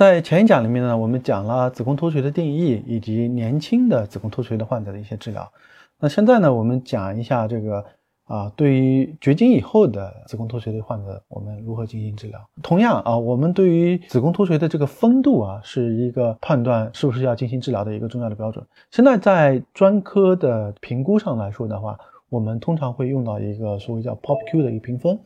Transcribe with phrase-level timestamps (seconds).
[0.00, 5.52] 在前一讲里面呢，我们讲了子宫脱垂的定义以及年轻的子宫脱垂的患者的一些治疗。
[5.98, 7.84] 那现在呢，我们讲一下这个
[8.24, 12.40] 啊，对于绝经以后的子宫脱垂的患者，我们如何进行治疗？
[12.62, 18.64] 同样啊，我们对于子宫脱垂的这个风度啊，是一个判断是不是要进行治疗的一个重要的标准。
[18.90, 21.98] 现在在专科的评估上来说的话，
[22.30, 25.20] 我们通常会用到一个所谓叫 POPQ 的一个评分。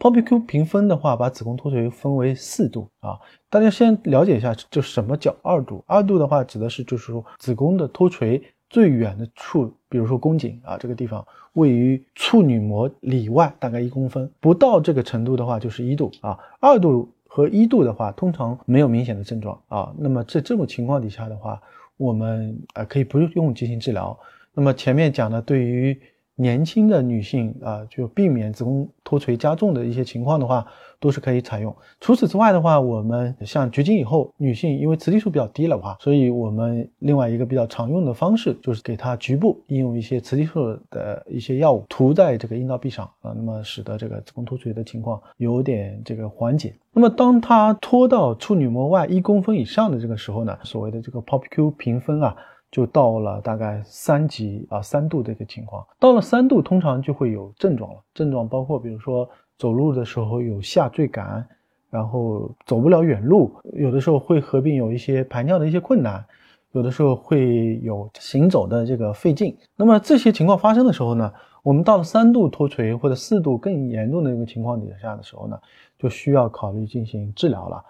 [0.00, 3.20] POPQ 评分的话，把子宫脱垂分为四度啊。
[3.50, 5.84] 大家先了解一下，就什么叫二度？
[5.86, 16.38] 二度的话，指的是就是说子宫的脱垂最远的处，比如说宫颈啊这个地方，位于处女膜里外大概一公分，不到这个程度的话就是一度啊。
[16.60, 19.94] 二度和一度的话，通常没有明显的症状啊。
[19.98, 21.60] 那么在这种情况底下的话，
[21.98, 24.18] 我们呃可以不用进行治疗。
[24.54, 26.00] 那么前面讲的对于
[26.40, 30.66] 年轻的女性啊，就避免子宫脱垂加重的一些情况的话，
[30.98, 31.74] 都是可以采用。
[32.00, 46.74] 除此之外的话，我们像绝经以后女性，因为雌激素比较低了话，所以我们另外一个比较常用的方式就是给她局部应用一些雌激素的一些药物，涂在这个阴道壁上啊，那么使得这个子宫脱垂的情况有点这个缓解。
[46.94, 52.34] 那么当它脱到处女膜外一公分以上的这个时候呢，所谓的这个 POPQ 评分啊。
[52.70, 58.00] 就到了大概三级啊三度的一个情况，到了三度通常就会有症状了。
[58.14, 61.44] 症状包括比如说走路的时候有下坠感，
[61.90, 66.24] 然后走不了远路，有的时候会合并有一些排尿的一些困难，
[66.72, 69.56] 有的时候会有行走的这个费劲。
[69.74, 71.32] 那么这些情况发生的时候呢，
[71.64, 75.58] 我们到了三度脱垂或者四度更严重的一个情况底下的时候呢，
[75.98, 77.84] 就需要考虑进行治疗了。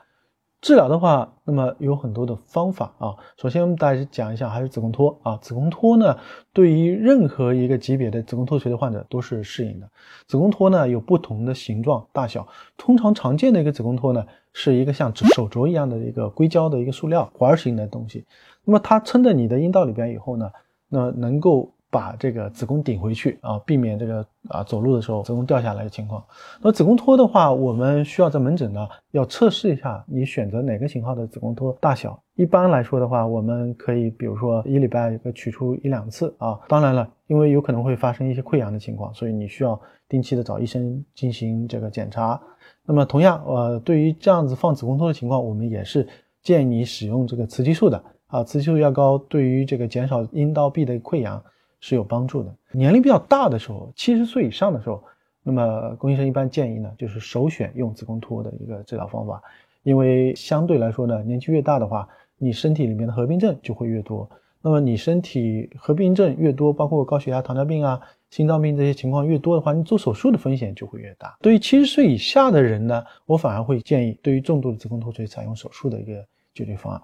[0.61, 3.17] 治疗的话，那么有很多的方法啊。
[3.39, 5.37] 首先，我们大家讲一下，还是子宫脱啊。
[5.39, 6.17] 子宫脱呢，
[6.53, 9.89] 对于任何一个级别的子宫脱垂的患者都是适应的。
[10.27, 18.27] 子宫脱呢有不同的形状大小，通常常见的一个子宫脱呢是一个像手镯一样的一个硅胶的一个塑料环形的东西。
[18.65, 20.51] 那么它撑在你的阴道里边以后呢，
[20.89, 21.73] 那能够。
[21.91, 26.25] 把这个子宫顶回去啊，避免这个啊走路的时候子宫掉下来的情况。
[26.63, 32.23] 那子宫托的话，我们需要在门诊呢要测试一下你选择哪个型号的子宫托大小。
[32.37, 36.59] 一般来说的话，我们可以比如说一礼拜取出一两次啊。
[36.69, 39.79] 当然了，因为有可能会发生一些溃疡的情况，所以你需要
[40.09, 42.41] 定期的找医生进行这个检查。
[42.87, 46.07] 那么同样，呃，对于这样子放子宫托的情况，我们也是
[46.41, 48.45] 建议你使用这个雌激素的啊。
[48.45, 51.43] 雌激素药膏对于这个减少阴道壁的溃疡。
[51.81, 52.55] 是有帮助的。
[52.71, 55.03] 年龄比较大的时候，七十岁以上的时候，
[55.43, 59.43] 那么龚医生一般建议呢，就是首选用子宫脱的一个治疗方法，
[59.83, 62.07] 因为相对来说呢，年纪越大的话，
[62.39, 64.29] 你身体里面的合并症就会越多。
[64.63, 67.99] 那么你身体合并症越多，包括高血压、糖尿病啊、
[68.29, 71.35] 心脏病这些情况越多的话，你做手术的风险就会越大。
[71.41, 77.01] 对于七十岁以下的人呢，我反而会建议，对于重度的子宫脱垂采用手术的一个解决方案。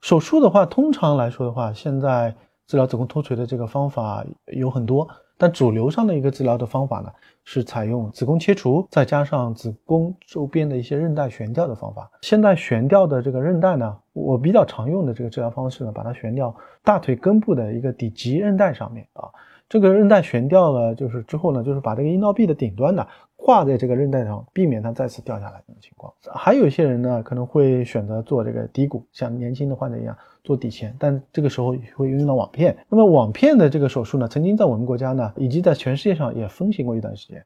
[0.00, 2.34] 手术的话，通常来说的话，现在。
[2.72, 5.06] 治疗子宫脱垂的这个方法有很多，
[5.36, 7.12] 但主流上的一个治疗的方法呢，
[7.44, 12.10] 是采用子宫切除，再加上子宫周边的一些韧带悬吊的方法。
[12.22, 19.28] 现在悬吊的这个韧带呢，我比较常用的这个治疗方式呢，把它悬吊大腿根部的一个底棘韧带上面啊。
[19.72, 23.06] 这个韧带悬吊了，就是之后呢，就是把这个阴道壁的顶端呢
[23.36, 26.12] 挂在这个韧带上，避免它再次掉下来这种情况。
[26.30, 32.76] 还有一些人呢，可能会选择做这个骶骨，像年轻的患者一样做底前，但这个时候会用到网片。
[32.90, 37.42] 那么网片的这个手术呢，曾经在我们国家呢，以及在全世界上也风行过一段时间。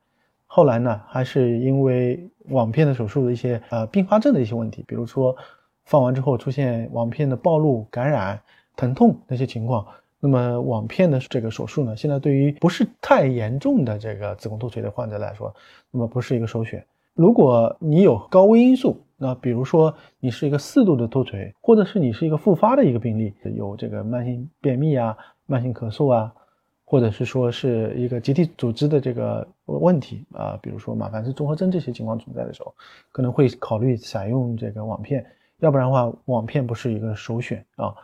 [0.47, 5.37] 后来呢，还是因为网片的手术的一些呃并发症的一些问题，比如说
[5.85, 8.41] 放完之后出现网片的暴露、感染、
[8.75, 9.87] 疼痛那些情况。
[10.27, 15.55] 那么网片的这个手术呢，现在对于不是太严重的这个子宫脱垂的患者来说，
[15.93, 16.85] 那么不是一个首选。
[17.15, 25.17] 如果你有高危因素，那比如说你是一个四度的脱垂，或者是你是一个复发的一个病例，有这个慢性便秘啊、
[25.47, 26.35] 慢性咳嗽啊，
[26.85, 32.75] 或者是说是一个结缔组织的这个问题啊，比如说马凡氏综合征这些情况存在的时候，
[33.13, 35.25] 可能会考虑采用这个网片，
[35.61, 37.95] 要不然的话，网片不是一个首选啊。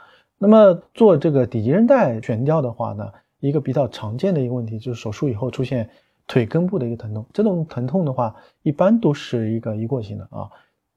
[0.43, 3.09] 那么做这个底棘韧带悬吊的话呢，
[3.39, 5.89] 一个比较常见的一个问题就是手术以后出现
[6.27, 7.25] 腿根部的一个疼痛。
[7.33, 8.35] 这种疼痛的话，
[8.65, 10.51] 一般都是一个一过性的啊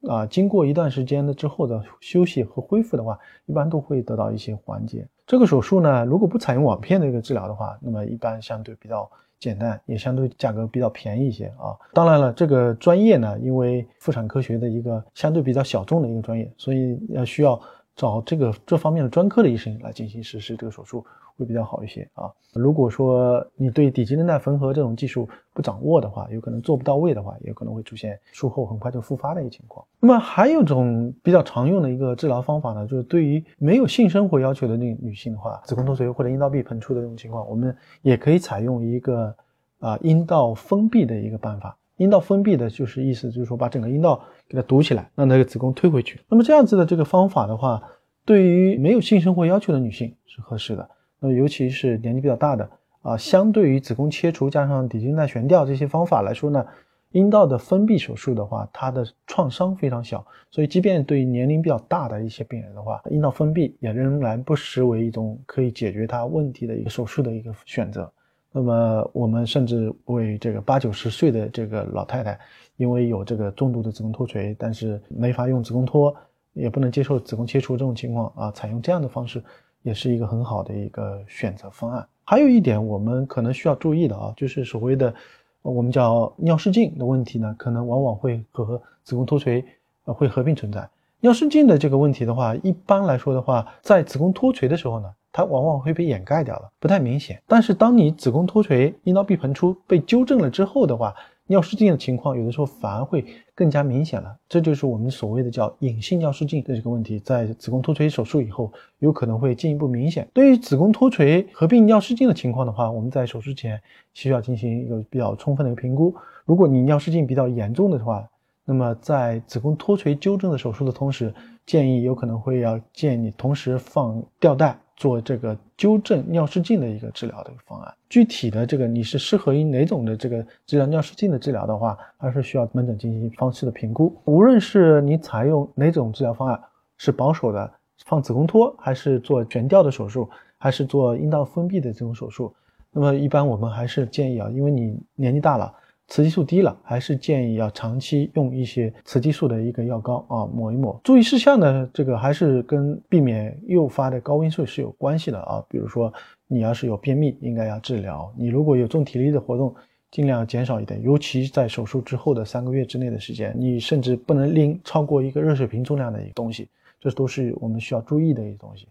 [0.10, 5.08] 啊，经过一段时间的之后的休息和恢复的话，一般都会得到一些缓解。
[5.28, 9.08] 这个手术呢，如果不采用网片的一个治疗的话，那么一般相对比较
[9.40, 11.78] 简单，也相对价格比较便宜一些啊。
[11.94, 17.62] 当然了，这个专业呢，因为妇产科学的一个相对比较小众的一个专业，所以要需要。
[17.96, 21.06] 找这个这方面的专科的医生来进行实施这个手术，
[21.38, 22.30] 会比较好一些啊。
[22.54, 29.86] 如果说你对底肌韧带缝合这种技术不掌握的话，有可能做不到位的话，也可能会出现术后很快就复发的一个情况。
[30.00, 39.34] 那么还有一种比较常用的一个治疗方法呢，就是对于没有性生活要求的那女性的话，子宫脱垂或者阴道壁膨出的这种情况，我们也可以采用一个
[39.80, 41.78] 啊阴道封闭的一个办法。
[41.98, 46.20] 阴道封闭的就是意思就是说把整个阴道给它堵起来，让那个子宫推回去。
[46.28, 47.82] 那么这样子的这个方法的话，
[48.26, 50.90] 对于没有性生活要求的女性是合适的。
[51.20, 52.70] 那么尤其是年纪比较大的
[53.02, 56.66] 啊，相对于子宫切除加上底筋带悬吊这些方法来说呢，
[57.12, 68.12] 阴道的封闭手术的话，它的创伤非常小，所以即便对于年龄比较大的一些病人的话，阴道封闭也仍然不失为一种可以解决他问题的一个手术的一个选择。
[68.56, 72.40] 那么我们甚至为这个八九十岁的这个老太太，
[72.78, 76.16] 因为有这个重度的子宫脱垂，但是没法用子宫托，
[76.54, 79.44] 也不能接受子宫切除这种情况啊，采用这样的方式。
[79.82, 82.04] 也是一个很好的一个选择方案。
[82.24, 85.14] 还有一点，我们可能需要注意的啊，就是所谓的
[85.62, 89.64] 我们叫尿失禁的问题呢，可能往往会和子宫脱垂
[90.06, 90.90] 呃会合并存在。
[91.20, 97.42] 尿失禁的这个问题的话，一般来说的话，在子宫脱垂的时候呢，它往往会被掩盖掉了，不太明显。
[97.46, 101.14] 但是当你子宫脱垂、阴道壁膨出被纠正了之后的话，
[101.48, 110.26] 尿失禁的情况有的时候反而会更加明显了，这就是我们所谓的叫隐性尿失禁的这个问题，在子宫脱垂手术以后有可能会进一步明显。
[110.34, 113.78] 对于子宫脱垂合并尿失禁的情况的话，我们在手术前
[114.14, 116.16] 需要进行一个比较充分的一个评估。
[116.46, 118.26] 如果你尿失禁比较严重的话，
[118.66, 121.34] 那么在子宫脱垂纠正的手术的同时，
[121.66, 124.78] 建议有可能会要建议同时放吊带。
[124.98, 134.16] 做这个纠正尿失禁的一个治疗的一个方案，具体的这个你是适合于哪种的这个治疗尿失禁的治疗的话，还是需要门诊进行方式的评估。
[134.24, 136.58] 无论是你采用哪种治疗方案，
[136.96, 137.70] 是保守的
[138.06, 142.56] 放子宫托，还是做悬吊的手术，还是做阴道封闭的这种手术，
[142.94, 145.74] 那么一般我们还是建议啊，因为你年纪大了。
[146.08, 151.00] 雌激素低了，还是建议要长期用一些雌激素的一个药膏啊，抹一抹。
[151.04, 155.66] 注意事项呢，这个还是跟避免诱发的高温素是有关系的啊。
[155.68, 156.14] 比如说，
[156.48, 159.74] 你要是有便秘，应该要治疗；你如果有重体力的活动，
[160.12, 166.70] 尽量减少一点，尤其在手术之后的三个月之内的时间，你甚至不能拎超过一个热水瓶重量的一个东西，
[167.00, 168.88] 这都是我们需要注意的一些东西。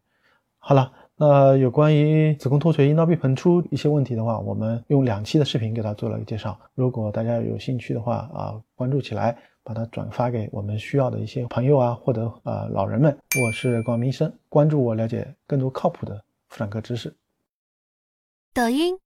[0.58, 0.92] 好了。
[1.16, 6.58] 那有关于子宫脱垂、阴道壁膨出一些问题的话，我们用两期的视频给他做了一个介绍。
[6.74, 13.16] 如果大家有兴趣的话啊，关注起来，把它转发给我们需要的一些朋友啊，或者呃老人们。
[13.46, 17.14] 我是光明医生，关注我，了解更多靠谱的妇产科知识。
[18.52, 19.03] 抖音。